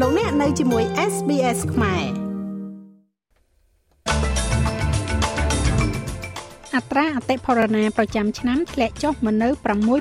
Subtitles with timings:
[0.00, 2.04] លោកអ្នកនៅជាមួយ SBS ខ្មែរ
[6.76, 9.48] អត្រាអតិផរណាប្រចាំឆ្នាំធ្លាក់ចុះមកនៅ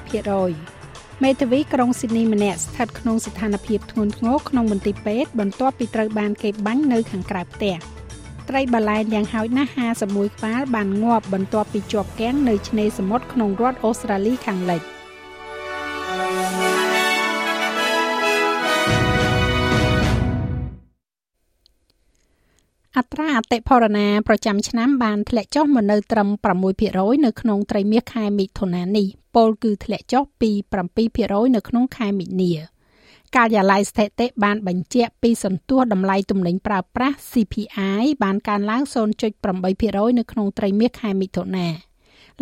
[0.09, 7.75] 6%មេធាវីក្រុងស៊ីដនីម្នាក់ស្ថិតក្នុងស្ថានភាពធ្ងន់ធ្ងរក្នុងមន្ទីរពេទ្យបន្ទាប់ពីត្រូវបានគេបាញ់នៅខាងក្រៅផ្ទះ
[8.49, 9.71] ត្រីបាឡែនយ៉ាងហោចណាស់
[10.03, 14.92] 51ក្បាលបានងាប់បន្ទាប់ពីជាប់គាំងនៅឆ្នេរសមុទ្រក្នុងរដ្ឋអូស្ត្រាលីខាងលិច
[22.99, 26.29] អត្រាអតិផរណាប្រចាំឆ្នាំបានធ្លាក់ចុះមកនៅត្រឹម
[26.71, 30.51] 6%នៅក្នុងត្រីមាសខែមិថុនានេះពលគឺធ្លាក់ចុះពី
[31.03, 32.53] 7%នៅក្នុងខែមិនិនា
[33.35, 38.83] ការិយាល័យស្ថិតិបានបញ្ជាក់ពីសន្ទុះតម្លៃទំនិញប្រើប្រាស់ CPI បានកើនឡើង
[39.51, 41.67] 0.8%នៅក្នុងត្រីមាសខែមិថុនា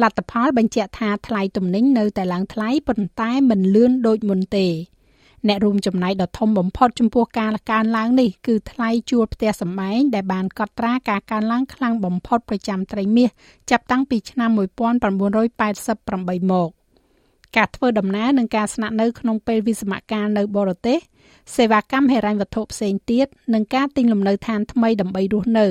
[0.01, 4.67] លទ្ធផលបញ្ជាក់ថាថ្លៃទំនិញនៅតែឡើងថ្លៃប៉ុន្តែមិនលឿនដូចមុនទេ
[5.47, 13.29] អ្នករួមចំណែកដ៏ធំបំផុតចំពោះការកើនឡើងនេះគឺថ្លៃជួលផ្ទះសម្បែងដែលបានកត់ត្រាការកើនឡើងខ្លាំងបំផុតប្រចាំត្រីមាស
[13.71, 16.69] ចាប់តាំងពីឆ្នាំ1988មក
[17.57, 20.99] ការធ្វើដំណើរនិងការស្នាក់នៅក្នុងពេលវិស្សមកាលនៅបរទេស
[21.55, 25.67] សេវាកម្មហិរញ្ញវត្ថុផ្សេងទៀតនិងការទិញលំនៅឋានថ្មីដើម្បីរស់នៅ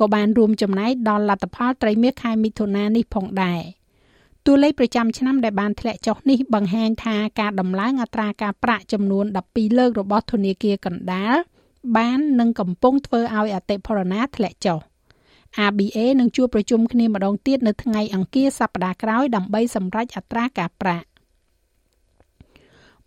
[0.00, 3.60] ក៏បានរួមចំណែកដល់លទ្ធផលត្រីមាសខែមិថុនានេះផងដែរ។
[4.48, 11.34] តួលេខប្រចាំឆ្នាំដែលបានធ្លាក់ចុះនេះបង្ហាញថាការដំឡើងអត្រាការប្រាក់ចំនួន12លើករបស់ធនាគារកណ្ដាល
[11.96, 14.78] បាននឹងកំពុងធ្វើឲ្យអតិផរណាធ្លាក់ចុះ
[15.66, 21.06] ABA នឹងជួបប្រជុំគ្នាម្ដងទៀតនៅថ្ងៃអង្គារសប្តាហ៍ក្រោយដើម្បីសម្រេចអត្រាការប្រាក់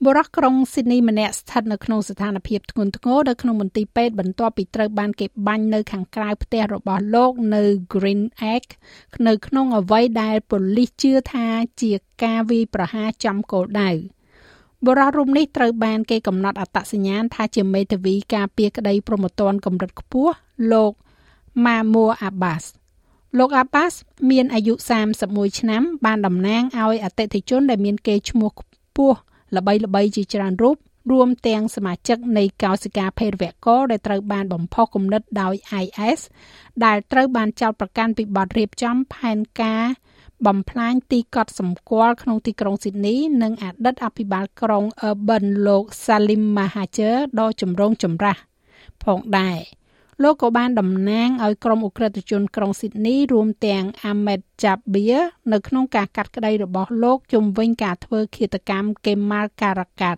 [0.06, 8.66] បុរសក្រុងស៊ីដនីម្នាក់ស្ថិតនៅក្នុងស្ថានភាពធ្ងន់ធ្ងរនៅក្នុងមន្ទីរពេទ្យបន្ទាប់ពីត្រូវបានគេបាញ់នៅខាងក្រៅផ្ទះរបស់លោកនៅ Green Egg
[9.28, 11.48] នៅក្នុងអ្វីដែលប៉ូលីសជឿថា
[11.82, 11.92] ជា
[12.24, 13.90] ការវាយប្រហារចំគោលដៅ
[14.86, 20.34] បុរសរូបនេះត្រូវបានគេកំណត់អត្តសញ្ញាណថាជាមេធាវីការពារក្តីប្រមទ័នកម្រិតខ្ពស់
[20.72, 20.94] លោក
[21.64, 22.64] Mamour Abbas
[23.38, 23.94] លោក Abbas
[24.30, 24.74] មានអាយុ
[25.18, 29.18] 31ឆ្នាំ បានតំណាងឲ្យអតិថិជនដែលមានកេរ្តិ៍ឈ្មោះខ្ពស់
[29.56, 30.78] ល្បីៗជាច្រើនរូប
[31.12, 35.54] រួមទាំងសមាជិកនៃកោសិកាភេរវករដែលត្រូវបានបំផុសគំនិតដោយ
[35.84, 36.20] IS
[36.86, 39.86] ដែលត្រូវបានចោទប្រកាន់ពីបទរៀបចំផែនការ
[40.46, 48.38] បំផ្លាញទីកត់សម្គាល់ក្នុងទីក្រុងស៊ីដនី និងអតីតអភិបាលក្រុង Urban លោក Salim Mahathir ដ៏ចម្រូងចម្រាស
[49.04, 49.60] ផងដែរ
[50.24, 60.18] លោកក៏បានតំណាងឲ្យក្រុមអ ுக ្រិតជនក្រុងស៊ីដនីរួមទាំង Ahmed Jabir នៅក្នុងការកាត់ក្តីរបស់លោកជំវិញការធ្វើឃាតកម្ម Kemal Karakat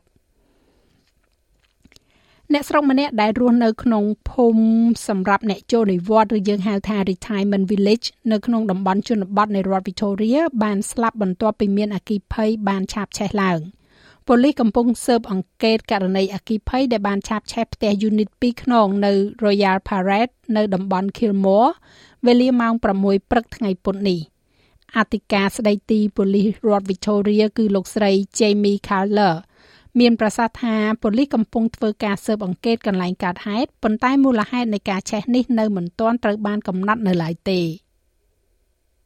[2.54, 4.66] អ្នកស្រុកម្នាក់ដែលរស់នៅក្នុងភូមិ
[5.08, 13.60] សម្រាប់អ្នកចូលនិវត្តន៍ឬយើងហៅថា retirement village នៅក្នុងតំបន់ជនបទនៃរដ្ឋ Victoria បានស្លាប់បន្ទាប់ពីមានអគ្គិភ័យបានឆាបឆេះឡើង។
[14.32, 19.14] ប៉ូលីសកំពុងស៊ើបអង្កេតករណីអគិភ័យដែលបានឆាបឆេះផ្ទះយូនីត2ខ្នងនៅ
[19.44, 21.72] Royal Parade នៅតំបន់ Kilmore
[22.26, 24.20] វេលាម៉ោង6ព្រឹកថ្ងៃពុធនេះ
[24.98, 29.36] អធិការស្ដីទីប៉ូលីសរដ្ឋ Victoria គឺលោកស្រី Jamie Carler
[30.00, 37.62] មានប្រសាសន៍ថាប៉ូលីសកំពុងធ្វើការស៊ើបអង្កេតកន្លែងកើតហេតុប៉ុន្តែមូលហេតុនៃការឆេះនេះនៅមិនទាន់ត្រូវបានកំណត់នៅឡើយទេ។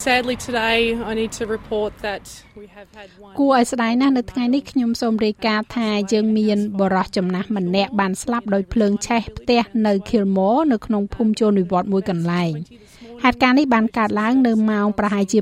[0.03, 2.23] Sadly today I need to report that
[2.61, 12.53] we have had one គួរឲ្យស្ដាយណាស់នៅថ្ងៃនេះខ្ញុំសូមរាយការណ៍ថាយើងមានបរិះចំណាស់ម្នាក់បានស្លាប់ដោយភ្លើងឆេះផ្ទះនៅ Kilmore នៅក្នុងភូមិចូលនិវត្តន៍មួយកន្លែង
[13.25, 15.39] ហេតុការណ៍នេះបានកើតឡើងនៅម៉ោងប្រហែលជា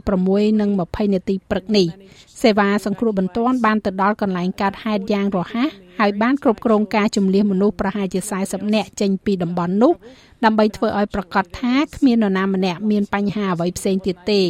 [0.56, 1.88] 6:20នាទីព្រឹកនេះ
[2.42, 5.70] សេវាសង្គ្រោះបន្ទាន់បានទៅដល់កន្លែងកើតហេតុយ៉ាងរហ័ស
[6.00, 9.94] ហើយបានគ្រប់គ្រងការជំនះមនុស្សប្រហែលជា40នាក់ចេញពីតំបន់នោះ
[10.46, 14.42] ដើម្បីធ្វើឲ្យប្រកាសថាគ្មាននរណាម្នាក់មានបញ្ហាអ្វីផ្សេងទៀតទេ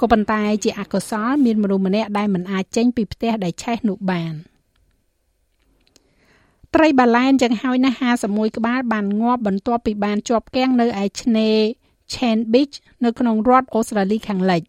[0.00, 4.34] ក៏ប៉ុន្តែជាអកុសលមានមនុស្សម្នាក់ដែលមិនអាចចេញពីផ្ទះដែលឆេះនោះបាន
[6.74, 7.96] ត្រីបាឡែនយ៉ាងហោចណាស់
[8.26, 11.58] 51ក្បាលបានងាប់បន្ទាប់ពីបានជាប់គាំងនៅឯឆ្នេរ
[12.12, 14.62] Chen Beach នៅក្នុងរដ្ឋអូស្ត្រាលីខាងលិច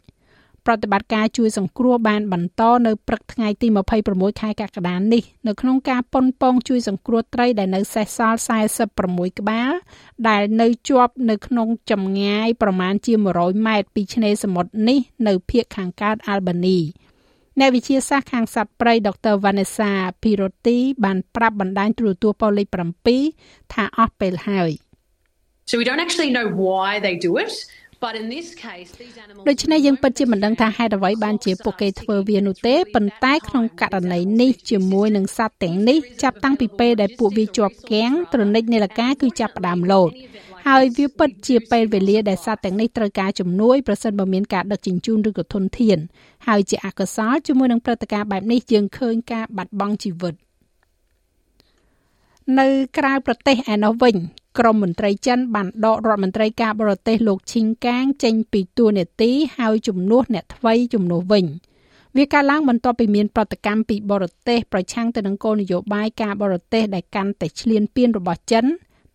[0.66, 3.68] ប្រតិបត្តិការជួយសង្គ្រោះបានបន្តនៅព្រឹកថ្ងៃទី
[4.06, 8.40] 26ខែកក្កដានេះនៅក្នុងការប៉ុនប៉ងជួយសង្គ្រោះត្រីដែលនៅសេសសល់
[8.90, 9.72] 46ក្បាល
[10.28, 16.79] ដែលនៅជាប់នៅក្នុងចម្ងាយប្រមាណជា100ម៉ែត្រពីឆ្នេរសមុទ្រនេះនៅភាគខាងកើតអាល់បានី
[17.59, 19.91] អ្នកវិទ្យាសាស្ត្រខាងសត្វព្រៃដុកទ័រ Vanessa
[20.22, 22.67] Pirotti បានប្រាប់បណ្ដាញទូរទស្សន៍ប៉ូលីស
[23.22, 24.72] 7ថាអស់ពេលហើយ
[25.70, 27.53] So we don't actually know why they do it
[29.50, 40.09] ដូច្នេះយើងពិតជាមិនដឹងថាហេតុអ្វីបានជាពួកគេធ្វើវានោះទេប៉ុន្តែក្នុងករណីនេះជាមួយនឹងសត្វទាំងនេះចាប់តាំងពីពេលដែលពួកវាជាប់គាំងត្រនិចនេលកាគឺចាប់ផ្ដើមលោត
[40.67, 45.97] ហើយវាពិតជាពេលវេលាដែលសត្វទាំងនេះត្រូវការជំនួយប្រសិនបើមានការដឹកជញ្ជូនឬក៏ធនធាន
[46.47, 50.34] ហើយជាអកុសលជាមួយនឹងព្រឹត្តិការណ៍បែបនេះយើងឃើញការបាត់បង់ជីវិត
[52.59, 52.67] នៅ
[52.97, 54.17] ក្រៅប្រទេសឯណោះវិញ
[54.59, 61.46] ក្រមមន្ត្រីចិនបានដករដ្ឋមន្ត្រីការបរទេសលោកឈីងកាង ចេញពីតួនាទីហើយជំនួសអ្នកថ្មីជំនួសវិញ
[62.17, 68.66] វាកើតឡើងបន្ទាប់ពីមានប្រតិកម្មពីបរទេសប្រឆាំងទៅនឹងគោលនយោបាយការបរទេសដែលកាន់តែឈ្លានពានរបស់ចិន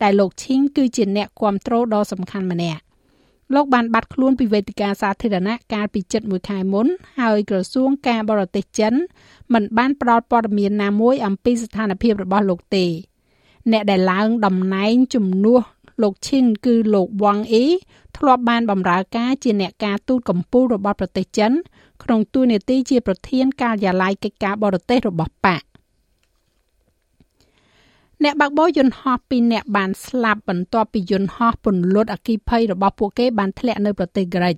[0.03, 2.83] ដែលលោកឈីងគឺជាអ្នកគ្រប់គ្រងដ៏សំខាន់ម្នាក់
[3.55, 6.87] លោកបានបាត់ខ្លួនពីវេទិកាសាធារណៈកាលពីជិត1ខែមុន
[7.21, 8.95] ហើយក្រសួងការបរទេសចិន
[9.53, 12.87] មិនបានផ្ដល់ព័ត៌មានណាមួយអំពីស្ថានភាពរបស់លោកទេ
[13.73, 15.63] អ្នកដែលឡើងតំណែងជំនួស
[16.03, 17.67] លោកឈិនគឺលោកវ៉ាងអ៊ី
[18.17, 21.53] ធ្លាប់បានបម្រើការជាអ្នកការទូតកម្ពុជារបស់ប្រទេសចិន
[22.03, 25.65] ក្នុងតួនាទីជាប្រធានការិយាល័យកិច្ចការបរទេសរបស់ប៉ាក់
[28.25, 34.55] អ្នកបើកបរយន្តហោះពីរនាក់បានស្លាប់បន្ទាប់ពីយន្តហោះពន្លត់អគ្គិភ័យរបស់ពួកគេបានធ្លាក់នៅប្រទេសក្រិច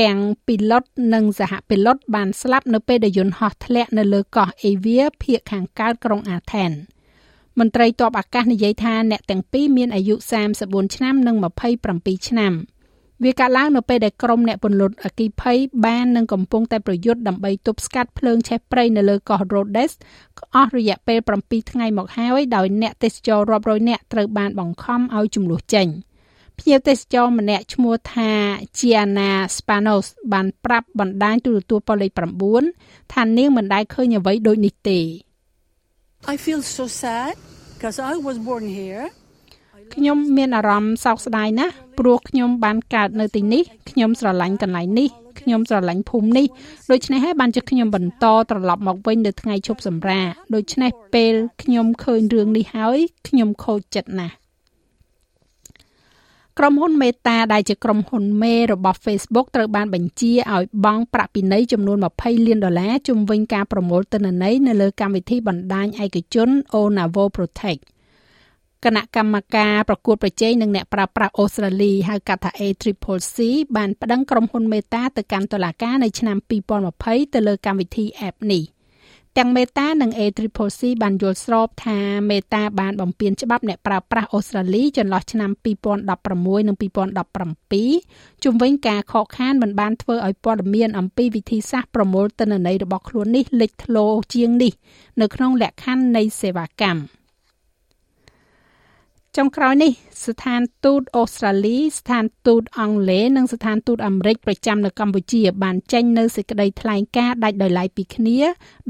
[0.00, 0.84] ទាំងពីឡុត
[1.14, 6.72] និងសហពីឡុតបានស្លាប់នៅពេលដែលយន្តហោះធ្លាក់នៅលើកោះអេវីភាគខាងកើតក្រុងអាថែន
[7.58, 10.14] មន្ត្រីទ័ពអាកាសនិយាយថាអ្នកទាំងពីរមានអាយុ
[10.54, 11.36] 34ឆ្នាំនិង
[11.80, 12.54] 27ឆ្នាំ។
[13.22, 19.92] វាកើតឡើងនៅពេលដែលក្រុមអ្នកពន្លត់អគិភ័យបាននឹងកំពុងតែប្រយុទ្ធដើម្បីទប់ស្កាត់ភ្លើងឆេះព្រៃនៅលើកោះ Rhodes
[20.54, 25.88] អស់រយៈពេល7ថ្ងៃមកហើយដោយអ្នកទេសចររាប់រយនាក់ត្រូវបានបង្ខំឲ្យចំនួនចេញ
[26.58, 28.30] ភ្ញៀវទេសចរម្នាក់ឈ្មោះថា
[28.78, 32.12] Gianna Spanos បានប្រាប់បណ្ដាញទូរទស្សន៍ប៉ូលីស
[32.62, 35.00] 9ថានាងមិនដែលឃើញអ្វីដូចនេះទេ
[36.26, 37.36] I feel so sad
[37.74, 39.04] because I was born here
[39.94, 45.08] ខ្ញុំមានអារម្មណ៍សោកស្ដាយណាស់ព្រោះខ្ញុំបានកើតនៅទីនេះខ្ញុំស្រឡាញ់កន្លែងនេះ
[45.40, 46.46] ខ្ញុំស្រឡាញ់ភូមិនេះ
[46.90, 52.98] ដូច្នេះហើយបានជាខ្ញុំបន្តត្រឡប់មកវិញនៅថ្ងៃឈប់សម្រាកដូច្នេះពេលខ្ញុំឃើញរឿងនេះហើយ
[53.28, 54.34] ខ្ញុំខូចចិត្តណាស់
[56.58, 66.48] ក្រុមហ៊ុនមេតាដែលជាក្រុមហ៊ុនមេរបស់ Facebook ត្រូវបានបញ្ជាឲ្យបង់ប្រាក់ពិន័យចំនួន20លានដុល្លារជំវិញការប្រមូលទិន្នន័យនៅលើកម្មវិធីបណ្ដាញឯកជន
[66.80, 67.82] Onavo Protect
[68.84, 73.38] គណៈកម្មការប្រកួតប្រជែងនឹងអ្នកប្រើប្រាស់អូស្ត្រាលីហៅកាត់ថា ACCC
[73.76, 76.36] បានប្តឹងក្រុមហ៊ុន Meta ទៅកាន់តុលាការនៅឆ្នាំ
[76.86, 78.73] 2020ទៅលើកម្មវិធី App នេះ
[79.38, 81.98] ទាំង Meta និង ACCC បានយល់ស្របថា
[82.30, 85.50] Meta បានបំពានច្បាប់អ្នកប្រើប្រាស់អូស្ត្រាលីចន្លោះឆ្នាំ
[86.04, 86.76] 2016និង
[87.80, 94.72] 2017ជំវិញការខកខានមិនបានធ្វើឲ្យព័ត៌មានអំពីវិធីសាស្ត្រប្រមូលទិន្នន័យរបស់ខ្លួននេះលេចធ្លោជាងនេះ
[95.20, 97.00] នៅក្នុងលក្ខខណ្ឌនៃសេវាកម្ម។
[99.38, 99.92] ចុងក្រោយនេះ
[100.26, 108.38] ស្ថានទូតអូស្ត្រាលីស្ថានទូតអង់គ្លេសនិងស្ថានទូតអាមេរិកប្រចាំនៅកម្ពុជា បានចេញនៅសេចក្តីថ្លែងការណ៍ដាច់ដោយឡែកពីគ្នា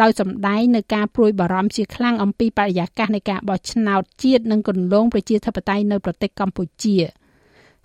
[0.02, 6.96] ដោយសម្ដែងនៅការព្រួយបារម្ភជាខ្លាំងអំពីបរិយាកាសនៃការបោះឆ្នោតជាតិនិងគន្លងប្រជាធិបតេយ្យនៅប្រទេសកម្ពុជា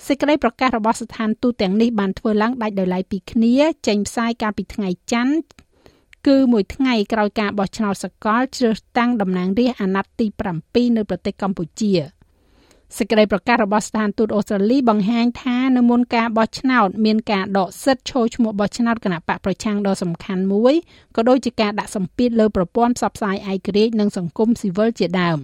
[0.07, 3.55] សេចក្តីប្រកាសរបស់ស្ថានទូតទាំងនេះបានធ្វើឡើងដាច់ដោយឡែកពីគ្នា
[3.87, 5.43] ចេញផ្សាយកាលពីថ្ងៃច័ន្ទ
[6.27, 10.27] គឺមួយថ្ងៃក្រោយការបោះឆ្នោតសកលជ្រើសតាំងតំណាងរាស្ត្រអាណត្តិទី
[10.61, 11.93] 7នៅប្រទេសកម្ពុជា។
[12.97, 20.75] សេចក្តីប្រកាសរបស់ស្ថានទូតអូស្ត្រាលីបង្ហាញថានៅមុនការបោះឆ្នោតមានការដកសិទ្ធិចូលឈ្មោះបោះឆ្នោតគណៈបកប្រឆាំងដ៏សំខាន់មួយ
[21.15, 25.37] ក៏ដូចជាការដាក់សម្ពាធលើប្រព័ន្ធផ្សព្វផ្សាយឯករាជ្យនិងសង្គមស៊ីវិលជាដើម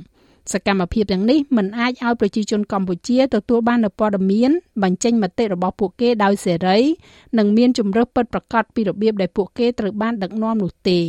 [0.53, 4.51] សកម្មភាពទាំងនេះមិនអាចឲ្យប្រជាជនកម្ពុជាទទួលបាននូវព័ត៌មាន
[4.83, 6.77] បញ្ចេញមតិរបស់ពួកគេដោយសេរី
[7.37, 10.99] និងមានជំរើសពិតប្រាកដពីរបៀបដែលពួកគេត្រូវបានដឹកនាំនោះទេ។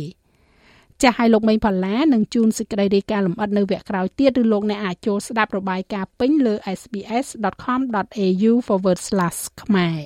[1.03, 8.53] ចាស់ឲ្យលោកមេងផល្លានឹងជូនសេចក្តីរាយការណ៍លម្អិតនៅវគ្គក្រោយទៀតឬលោកអ្នកអាចចូលស្ដាប់របាយការណ៍ពេញលើ sbs.com.au/
[9.61, 10.01] ខ្មែរ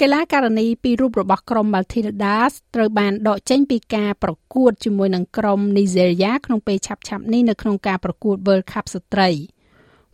[0.00, 9.30] កីឡាករនីពីររូបរបស់ក្រុម Matildas ត្រូវបានដកចេញពីការប្រកួតជាមួយនឹងក្រុម Nigeria ក្នុងពេលឆាប់ៗនេះនៅក្នុងការប្រកួត World Cup ស្ត្រី។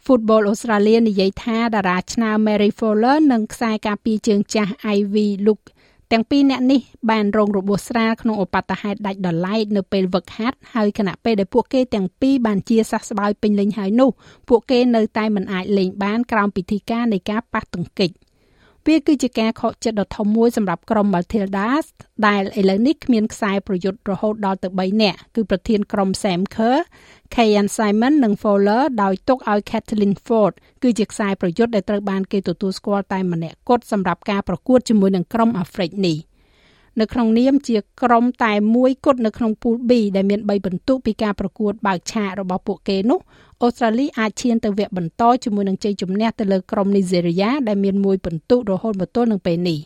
[0.06, 5.66] Football Australia និយាយថាតារាឆ្នើម Mary Fowler និងខ្សែការពារជើងចាស់ Ivy Luke
[6.12, 6.80] ទាំងពីរអ្នកនេះ
[7.10, 14.10] បានរងរបួសស្រាលក្នុងឧបទ្ទហេតុដាច់ដោយឡែកនៅពេលវឹកហាត់ហើយខណៈពេលដែលពួកគេទាំងពីរបានជាសះស្បើយពេញលេញហើយនោះ
[14.48, 18.10] ពួកគេនៅតែមិនអាចលេងបានក្រោមពិធីការនៃការប៉ះទង្គិច។
[18.88, 21.86] វាគឺជាការខកចិត្តដ៏ធំមួយសម្រាប់ក្រុម Matildas
[22.26, 26.78] ដែលឥឡូវនេះគ្មានខ្សែប្រយុទ្ធរហូតដល់ទៅ3នាក់គឺប្រធានក្រុម Sam Kerr,
[27.34, 36.18] Kyan Simon និង Fowler ដោយទុកឲ្យ Kathleen Ford គឺជាខ្សែប្រយុទ្ធដែលត្រូវបានគេទទួលស្គាល់តែម្នាក់គត់សម្រាប់ការប្រកួតជាមួយនឹងក្រុមអាហ្វ្រិកនេះ។
[37.00, 43.20] នៅក្នុងនាមជាក្រុមតែមួយគត់នៅក្នុងពូល B ដែលមាន3បន្ទុកពីការប្រកួតបើកឆាករបស់ពួកគេនោះ
[43.62, 49.80] អូស្ត្រាលីអាចឈានទៅវគ្គបន្តជាមួយនឹងជ័យជំនះទៅលើក្រុមនីហ្សេរីយ៉ាដែលមានមួយបន្ទុករហូតមកទល់នឹងពេលនេះ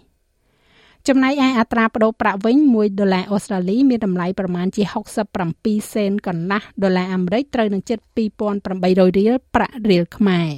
[1.08, 4.82] ចំណែកឯអត្រាប្តូរប្រាក់វិញ1ដុល្លារអូស្ត្រាលីមានតម្លៃប្រមាណជា
[5.38, 7.98] 67សេនកន្លះដុល្លារអាមេរិកត្រូវនឹងជិត
[8.58, 10.50] 2800រៀលប្រាក់រៀលខ្មែរ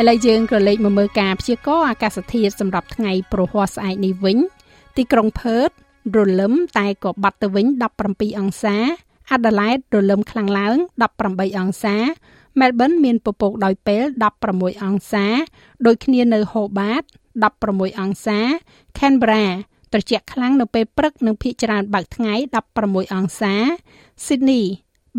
[0.00, 4.38] ឥឡូវយើងក៏លេខមកមើលការព្យាករណ៍អាកាសធាតុសម្រាប់ថ្ងៃប្រហ័សស្អែកនេះវិញ
[4.96, 5.70] ទីក្រុងផឺត
[6.16, 7.66] រលឹមតែក៏បាត់ទៅវិញ
[8.04, 8.76] 17អង្សា
[9.32, 10.76] អាដាលេដរលឹមខ្លាំងឡើង
[11.16, 11.96] 18អង្សា
[12.60, 14.04] មែលប៊នមានពពកដោយពេល
[14.44, 15.26] 16អង្សា
[15.86, 17.02] ដូចគ្នានៅហូបាត
[17.50, 18.38] 16អង្សា
[18.98, 19.46] ខេនប៊ែរ៉ា
[19.92, 22.34] ត្រជាក់ខ្លាំងនៅពេលព្រឹកនិងភាគច្រើនបើកថ្ងៃ
[22.74, 23.54] 16អង្សា
[24.24, 24.62] ស៊ីដនី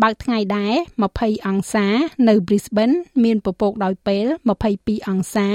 [0.02, 0.74] បើកថ្ងៃដែរ
[1.10, 1.86] 20អង្សា
[2.28, 4.26] នៅ Brisbane មានពពកដោយពេល
[4.66, 5.48] 22អង្សា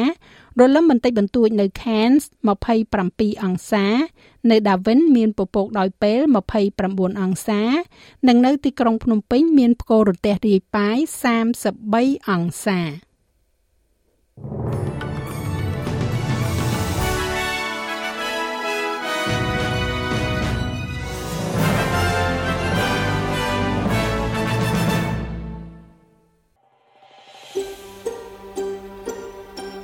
[0.59, 2.23] រលឹមបន្តិចបន្តួចនៅ Cairns
[2.79, 3.85] 27អង្សា
[4.49, 6.19] នៅ Darwin មានពពកដោយពេល
[6.69, 7.61] 29អង្សា
[8.27, 10.97] និងនៅទីក្រុងភ្នំពេញមានផ្គររន្ទះរាយប៉ាយ
[11.63, 12.79] 33អង្សា